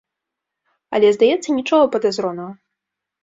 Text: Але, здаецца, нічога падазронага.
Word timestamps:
Але, 0.99 1.07
здаецца, 1.17 1.49
нічога 1.59 1.85
падазронага. 1.97 2.53